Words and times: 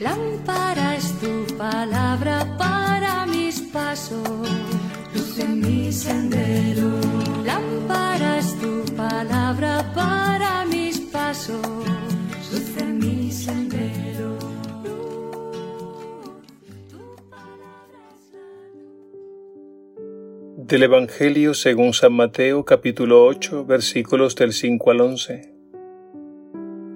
Lámpara 0.00 0.96
es 0.96 1.12
tu 1.20 1.44
palabra 1.58 2.56
para 2.56 3.26
mis 3.26 3.60
pasos, 3.60 4.48
luz 5.14 5.38
en 5.38 5.60
mi 5.60 5.92
sendero. 5.92 6.88
Lámpara 7.44 8.38
es 8.38 8.58
tu 8.58 8.82
palabra 8.96 9.92
para 9.94 10.64
mis 10.64 11.00
pasos, 11.00 11.60
luz 12.50 12.76
en 12.78 12.98
mi 12.98 13.30
sendero. 13.30 14.38
Del 20.56 20.82
Evangelio 20.82 21.52
según 21.52 21.92
San 21.92 22.14
Mateo 22.14 22.64
capítulo 22.64 23.26
8 23.26 23.66
versículos 23.66 24.34
del 24.34 24.54
5 24.54 24.90
al 24.92 25.00
11. 25.02 25.49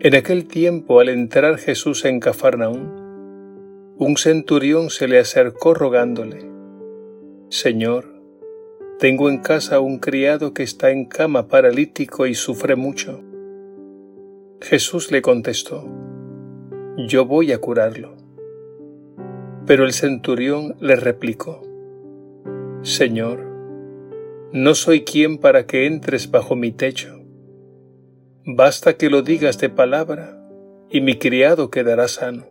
En 0.00 0.14
aquel 0.14 0.46
tiempo, 0.46 1.00
al 1.00 1.08
entrar 1.08 1.58
Jesús 1.58 2.04
en 2.04 2.20
Cafarnaún, 2.20 3.96
un 3.98 4.16
centurión 4.16 4.90
se 4.90 5.08
le 5.08 5.18
acercó 5.18 5.74
rogándole, 5.74 6.48
Señor, 7.48 8.04
tengo 9.00 9.28
en 9.28 9.38
casa 9.38 9.80
un 9.80 9.98
criado 9.98 10.54
que 10.54 10.62
está 10.62 10.92
en 10.92 11.06
cama 11.06 11.48
paralítico 11.48 12.28
y 12.28 12.36
sufre 12.36 12.76
mucho. 12.76 13.24
Jesús 14.60 15.10
le 15.10 15.20
contestó, 15.20 15.84
Yo 17.08 17.26
voy 17.26 17.50
a 17.50 17.58
curarlo. 17.58 18.14
Pero 19.66 19.84
el 19.84 19.92
centurión 19.92 20.76
le 20.78 20.94
replicó, 20.94 21.60
Señor, 22.82 23.40
no 24.52 24.76
soy 24.76 25.02
quien 25.02 25.38
para 25.38 25.66
que 25.66 25.86
entres 25.86 26.30
bajo 26.30 26.54
mi 26.54 26.70
techo 26.70 27.17
Basta 28.50 28.96
que 28.96 29.10
lo 29.10 29.20
digas 29.20 29.58
de 29.58 29.68
palabra 29.68 30.42
y 30.88 31.02
mi 31.02 31.18
criado 31.18 31.70
quedará 31.70 32.08
sano. 32.08 32.46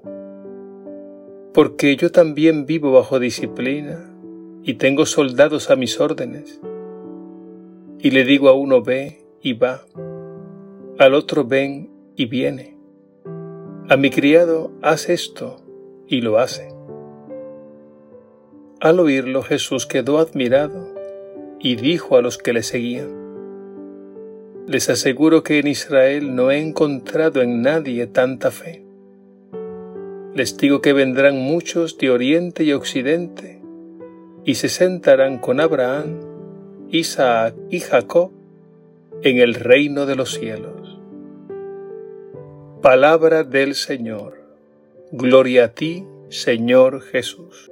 Porque 1.55 1.95
yo 1.95 2.11
también 2.11 2.67
vivo 2.67 2.91
bajo 2.91 3.17
disciplina 3.17 4.07
y 4.61 4.75
tengo 4.75 5.07
soldados 5.07 5.71
a 5.71 5.75
mis 5.75 5.99
órdenes. 5.99 6.61
Y 7.97 8.11
le 8.11 8.25
digo 8.25 8.49
a 8.49 8.53
uno 8.53 8.83
ve 8.83 9.25
y 9.41 9.53
va, 9.53 9.85
al 10.99 11.15
otro 11.15 11.45
ven 11.45 11.89
y 12.15 12.27
viene. 12.27 12.77
A 13.89 13.97
mi 13.97 14.11
criado 14.11 14.73
haz 14.83 15.09
esto 15.09 15.63
y 16.07 16.21
lo 16.21 16.37
hace. 16.37 16.69
Al 18.81 18.99
oírlo 18.99 19.41
Jesús 19.41 19.87
quedó 19.87 20.19
admirado 20.19 20.93
y 21.59 21.75
dijo 21.75 22.17
a 22.17 22.21
los 22.21 22.37
que 22.37 22.53
le 22.53 22.61
seguían, 22.61 23.26
les 24.67 24.89
aseguro 24.89 25.43
que 25.43 25.59
en 25.59 25.67
Israel 25.67 26.35
no 26.35 26.51
he 26.51 26.59
encontrado 26.59 27.41
en 27.41 27.61
nadie 27.61 28.05
tanta 28.05 28.51
fe. 28.51 28.83
Les 30.35 30.57
digo 30.57 30.81
que 30.81 30.91
vendrán 30.91 31.37
muchos 31.37 31.97
de 31.97 32.11
oriente 32.11 32.65
y 32.65 32.73
occidente 32.73 33.61
y 34.43 34.55
se 34.55 34.67
sentarán 34.67 35.39
con 35.39 35.61
Abraham, 35.61 36.19
Isaac 36.89 37.55
y 37.69 37.79
Jacob 37.79 38.31
en 39.23 39.37
el 39.37 39.55
reino 39.55 40.05
de 40.05 40.15
los 40.15 40.33
cielos. 40.33 40.99
Palabra 42.81 43.43
del 43.43 43.73
Señor. 43.73 44.43
Gloria 45.11 45.65
a 45.65 45.67
ti, 45.69 46.05
Señor 46.29 47.01
Jesús. 47.01 47.71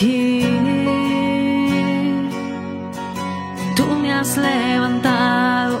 aquí. 0.00 0.42
Tú 3.76 3.84
me 4.00 4.12
has 4.12 4.36
levantado 4.36 5.80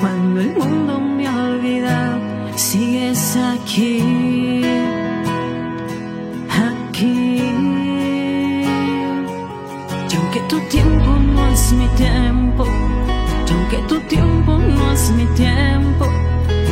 cuando 0.00 0.40
el 0.40 0.56
mundo 0.56 0.98
me 0.98 1.26
ha 1.26 1.34
olvidado, 1.34 2.20
sigues 2.56 3.36
aquí. 3.36 4.54
mi 11.72 11.88
tiempo, 11.96 12.64
y 13.46 13.52
aunque 13.52 13.78
tu 13.88 13.98
tiempo 14.08 14.58
no 14.58 14.92
es 14.92 15.10
mi 15.12 15.24
tiempo, 15.34 16.04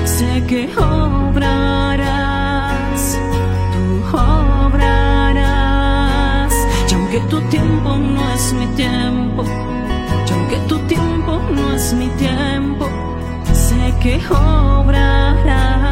sé 0.05 0.43
que 0.47 0.69
obrarás, 0.77 0.92
no 7.99 8.35
es 8.35 8.53
mi 8.53 8.67
tiempo, 8.77 9.45
y 10.27 10.33
aunque 10.33 10.57
tu 10.69 10.79
tiempo 10.87 11.41
no 11.55 11.75
es 11.75 11.93
mi 11.93 12.09
tiempo, 12.25 12.89
sé 13.53 13.95
que 14.01 14.21
obrarás, 14.29 15.92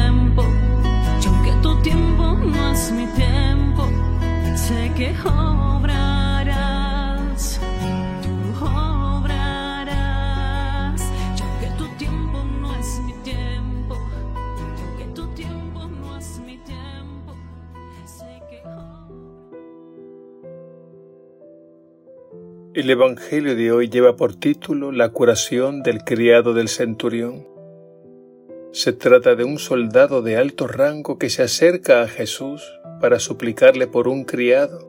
El 22.73 22.89
Evangelio 22.89 23.53
de 23.53 23.69
hoy 23.73 23.89
lleva 23.89 24.15
por 24.15 24.33
título 24.33 24.93
La 24.93 25.09
curación 25.09 25.83
del 25.83 26.05
criado 26.05 26.53
del 26.53 26.69
centurión. 26.69 27.45
Se 28.71 28.93
trata 28.93 29.35
de 29.35 29.43
un 29.43 29.59
soldado 29.59 30.21
de 30.21 30.37
alto 30.37 30.67
rango 30.67 31.17
que 31.17 31.29
se 31.29 31.43
acerca 31.43 32.01
a 32.01 32.07
Jesús 32.07 32.63
para 33.01 33.19
suplicarle 33.19 33.87
por 33.87 34.07
un 34.07 34.23
criado 34.23 34.87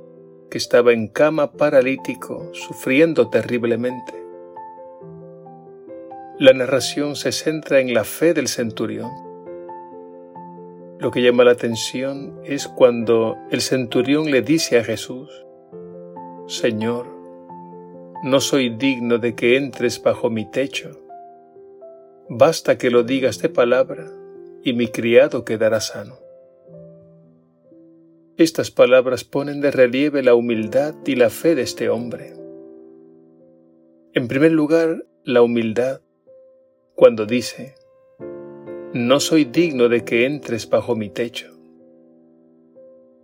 que 0.49 0.59
estaba 0.59 0.93
en 0.93 1.09
cama 1.09 1.55
paralítico, 1.55 2.51
sufriendo 2.53 3.31
terriblemente. 3.31 4.15
La 6.39 6.53
narración 6.53 7.17
se 7.17 7.33
centra 7.33 7.81
en 7.81 7.95
la 7.95 8.05
fe 8.05 8.33
del 8.33 8.47
centurión. 8.47 9.11
Lo 11.01 11.11
que 11.11 11.21
llama 11.21 11.43
la 11.43 11.51
atención 11.51 12.39
es 12.45 12.69
cuando 12.69 13.39
el 13.51 13.61
centurión 13.61 14.31
le 14.31 14.41
dice 14.41 14.79
a 14.79 14.85
Jesús, 14.85 15.45
Señor, 16.47 17.12
no 18.23 18.41
soy 18.41 18.71
digno 18.71 19.19
de 19.19 19.35
que 19.35 19.57
entres 19.57 20.01
bajo 20.01 20.31
mi 20.31 20.49
techo. 20.49 21.01
Basta 22.29 22.79
que 22.79 22.89
lo 22.89 23.03
digas 23.03 23.41
de 23.41 23.49
palabra 23.49 24.13
y 24.63 24.75
mi 24.75 24.87
criado 24.87 25.45
quedará 25.45 25.81
sano. 25.81 26.19
Estas 28.37 28.71
palabras 28.71 29.25
ponen 29.25 29.61
de 29.61 29.73
relieve 29.73 30.23
la 30.23 30.37
humildad 30.37 30.95
y 31.05 31.17
la 31.17 31.31
fe 31.31 31.57
de 31.57 31.63
este 31.63 31.89
hombre. 31.89 32.35
En 34.15 34.29
primer 34.29 34.53
lugar, 34.53 35.05
la 35.25 35.43
humildad, 35.43 36.01
cuando 36.95 37.27
dice, 37.27 37.75
no 38.93 39.19
soy 39.19 39.45
digno 39.47 39.89
de 39.89 40.05
que 40.05 40.27
entres 40.27 40.71
bajo 40.71 40.95
mi 40.95 41.11
techo. 41.11 41.59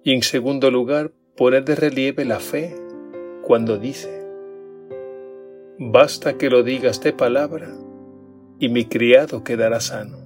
Y 0.03 0.13
en 0.13 0.23
segundo 0.23 0.71
lugar, 0.73 1.13
pone 1.37 1.61
de 1.61 1.77
relieve 1.77 2.25
la 2.25 2.41
fe, 2.41 2.75
cuando 3.43 3.79
dice, 3.79 4.18
Basta 5.81 6.37
que 6.37 6.51
lo 6.51 6.65
digas 6.65 7.01
de 7.03 7.13
palabra, 7.13 7.73
y 8.59 8.69
mi 8.69 8.87
criado 8.87 9.45
quedará 9.45 9.79
sano. 9.79 10.19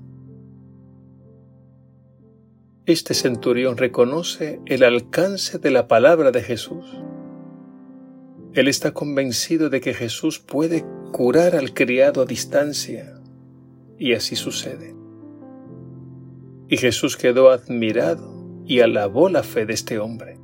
Este 2.86 3.12
centurión 3.12 3.76
reconoce 3.76 4.60
el 4.64 4.82
alcance 4.82 5.58
de 5.58 5.70
la 5.70 5.88
palabra 5.88 6.30
de 6.30 6.40
Jesús. 6.40 6.86
Él 8.54 8.66
está 8.66 8.92
convencido 8.92 9.68
de 9.68 9.82
que 9.82 9.92
Jesús 9.92 10.38
puede 10.38 10.86
curar 11.12 11.54
al 11.54 11.74
criado 11.74 12.22
a 12.22 12.24
distancia, 12.24 13.20
y 13.98 14.14
así 14.14 14.36
sucede. 14.36 14.96
Y 16.68 16.78
Jesús 16.78 17.18
quedó 17.18 17.50
admirado 17.50 18.62
y 18.64 18.80
alabó 18.80 19.28
la 19.28 19.42
fe 19.42 19.66
de 19.66 19.74
este 19.74 19.98
hombre. 19.98 20.41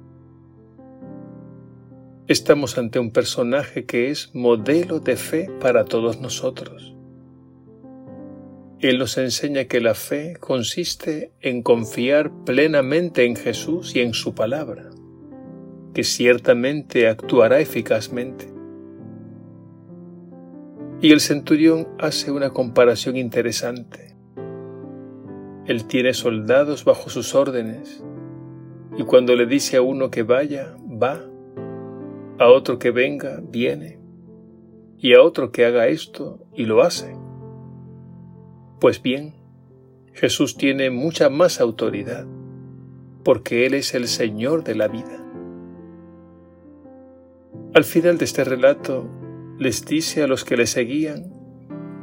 Estamos 2.28 2.76
ante 2.76 2.98
un 2.98 3.10
personaje 3.10 3.86
que 3.86 4.10
es 4.10 4.34
modelo 4.34 5.00
de 5.00 5.16
fe 5.16 5.48
para 5.60 5.86
todos 5.86 6.20
nosotros. 6.20 6.94
Él 8.80 8.98
nos 8.98 9.16
enseña 9.16 9.64
que 9.64 9.80
la 9.80 9.94
fe 9.94 10.36
consiste 10.38 11.32
en 11.40 11.62
confiar 11.62 12.30
plenamente 12.44 13.24
en 13.24 13.34
Jesús 13.34 13.96
y 13.96 14.00
en 14.00 14.12
su 14.12 14.34
palabra, 14.34 14.90
que 15.94 16.04
ciertamente 16.04 17.08
actuará 17.08 17.60
eficazmente. 17.60 18.52
Y 21.00 21.12
el 21.12 21.20
centurión 21.20 21.88
hace 21.98 22.30
una 22.30 22.50
comparación 22.50 23.16
interesante. 23.16 24.14
Él 25.64 25.86
tiene 25.86 26.12
soldados 26.12 26.84
bajo 26.84 27.08
sus 27.08 27.34
órdenes, 27.34 28.04
y 28.98 29.04
cuando 29.04 29.34
le 29.34 29.46
dice 29.46 29.78
a 29.78 29.82
uno 29.82 30.10
que 30.10 30.24
vaya, 30.24 30.76
va 31.02 31.24
a 32.38 32.48
otro 32.48 32.78
que 32.78 32.90
venga, 32.90 33.40
viene, 33.42 33.98
y 34.98 35.14
a 35.14 35.22
otro 35.22 35.50
que 35.50 35.64
haga 35.64 35.88
esto, 35.88 36.46
y 36.54 36.64
lo 36.64 36.82
hace. 36.82 37.16
Pues 38.80 39.02
bien, 39.02 39.34
Jesús 40.12 40.56
tiene 40.56 40.90
mucha 40.90 41.30
más 41.30 41.60
autoridad, 41.60 42.26
porque 43.24 43.66
Él 43.66 43.74
es 43.74 43.94
el 43.94 44.08
Señor 44.08 44.64
de 44.64 44.74
la 44.74 44.88
vida. 44.88 45.24
Al 47.74 47.84
final 47.84 48.18
de 48.18 48.24
este 48.24 48.44
relato, 48.44 49.08
les 49.58 49.84
dice 49.84 50.22
a 50.22 50.26
los 50.26 50.44
que 50.44 50.56
le 50.56 50.66
seguían 50.66 51.32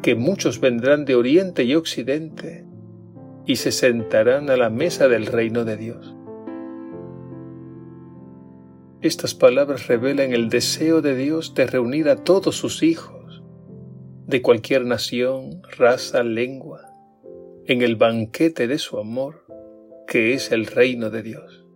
que 0.01 0.15
muchos 0.15 0.59
vendrán 0.59 1.05
de 1.05 1.15
oriente 1.15 1.63
y 1.63 1.75
occidente 1.75 2.65
y 3.45 3.55
se 3.55 3.71
sentarán 3.71 4.49
a 4.49 4.57
la 4.57 4.69
mesa 4.69 5.07
del 5.07 5.25
reino 5.25 5.65
de 5.65 5.77
Dios. 5.77 6.14
Estas 9.06 9.36
palabras 9.36 9.86
revelan 9.86 10.34
el 10.34 10.50
deseo 10.50 11.04
de 11.04 11.16
Dios 11.16 11.54
de 11.54 11.68
reunir 11.68 12.10
a 12.10 12.16
todos 12.16 12.56
sus 12.56 12.81
hijos, 12.81 13.44
de 14.25 14.42
cualquier 14.42 14.84
nación, 14.84 15.62
raza, 15.78 16.24
lengua, 16.24 16.92
en 17.68 17.84
el 17.84 17.98
banquete 17.98 18.66
de 18.66 18.80
su 18.80 18.98
amor, 18.98 19.46
que 20.07 20.34
es 20.34 20.52
el 20.52 20.66
reino 20.66 21.12
de 21.12 21.22
Dios. 21.22 21.68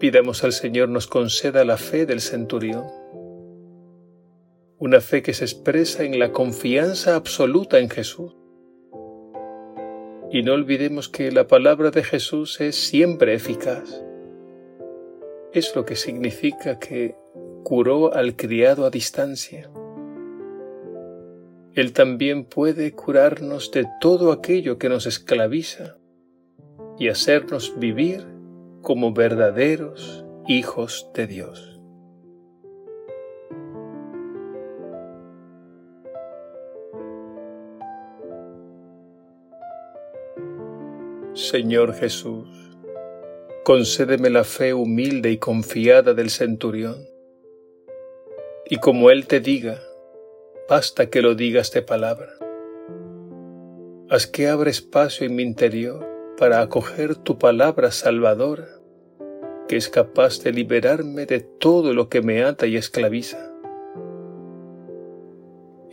Pidamos 0.00 0.42
al 0.42 0.52
Señor 0.52 0.88
nos 0.88 1.06
conceda 1.06 1.64
la 1.64 1.76
fe 1.76 2.04
del 2.04 2.20
centurión, 2.20 2.86
una 4.76 5.00
fe 5.00 5.22
que 5.22 5.34
se 5.34 5.44
expresa 5.44 6.02
en 6.02 6.18
la 6.18 6.32
confianza 6.32 7.14
absoluta 7.14 7.78
en 7.78 7.88
Jesús. 7.88 8.34
Y 10.32 10.42
no 10.42 10.54
olvidemos 10.54 11.08
que 11.08 11.30
la 11.30 11.46
palabra 11.46 11.92
de 11.92 12.02
Jesús 12.02 12.60
es 12.60 12.74
siempre 12.74 13.34
eficaz 13.34 14.02
es 15.52 15.76
lo 15.76 15.84
que 15.84 15.96
significa 15.96 16.78
que 16.78 17.14
curó 17.62 18.14
al 18.14 18.36
criado 18.36 18.86
a 18.86 18.90
distancia. 18.90 19.70
Él 21.74 21.92
también 21.92 22.44
puede 22.44 22.92
curarnos 22.92 23.70
de 23.70 23.86
todo 24.00 24.32
aquello 24.32 24.78
que 24.78 24.88
nos 24.88 25.06
esclaviza 25.06 25.96
y 26.98 27.08
hacernos 27.08 27.78
vivir 27.78 28.26
como 28.82 29.12
verdaderos 29.12 30.24
hijos 30.46 31.08
de 31.14 31.26
Dios. 31.26 31.80
Señor 41.34 41.94
Jesús, 41.94 42.61
concédeme 43.64 44.28
la 44.28 44.42
fe 44.42 44.74
humilde 44.74 45.30
y 45.30 45.38
confiada 45.38 46.14
del 46.14 46.30
centurión. 46.30 47.08
Y 48.68 48.78
como 48.78 49.10
Él 49.10 49.26
te 49.26 49.38
diga, 49.38 49.80
basta 50.68 51.10
que 51.10 51.22
lo 51.22 51.36
digas 51.36 51.70
de 51.70 51.82
palabra. 51.82 52.32
Haz 54.10 54.26
que 54.26 54.48
abra 54.48 54.68
espacio 54.68 55.26
en 55.26 55.36
mi 55.36 55.42
interior 55.44 56.04
para 56.36 56.60
acoger 56.60 57.14
tu 57.14 57.38
palabra 57.38 57.92
salvadora, 57.92 58.66
que 59.68 59.76
es 59.76 59.88
capaz 59.88 60.42
de 60.42 60.52
liberarme 60.52 61.24
de 61.26 61.40
todo 61.40 61.94
lo 61.94 62.08
que 62.08 62.20
me 62.20 62.42
ata 62.42 62.66
y 62.66 62.76
esclaviza. 62.76 63.52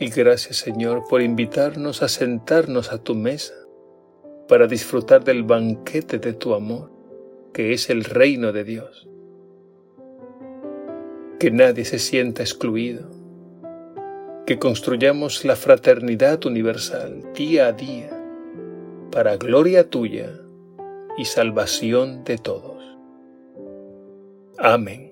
Y 0.00 0.10
gracias 0.10 0.56
Señor 0.56 1.04
por 1.08 1.22
invitarnos 1.22 2.02
a 2.02 2.08
sentarnos 2.08 2.92
a 2.92 2.98
tu 3.02 3.14
mesa 3.14 3.54
para 4.48 4.66
disfrutar 4.66 5.22
del 5.22 5.44
banquete 5.44 6.18
de 6.18 6.32
tu 6.32 6.54
amor 6.54 6.99
que 7.52 7.72
es 7.72 7.90
el 7.90 8.04
reino 8.04 8.52
de 8.52 8.64
Dios. 8.64 9.08
Que 11.38 11.50
nadie 11.50 11.84
se 11.84 11.98
sienta 11.98 12.42
excluido. 12.42 13.10
Que 14.46 14.58
construyamos 14.58 15.44
la 15.44 15.56
fraternidad 15.56 16.44
universal 16.44 17.32
día 17.34 17.68
a 17.68 17.72
día 17.72 18.10
para 19.10 19.36
gloria 19.36 19.88
tuya 19.88 20.30
y 21.16 21.24
salvación 21.24 22.24
de 22.24 22.38
todos. 22.38 22.82
Amén. 24.58 25.09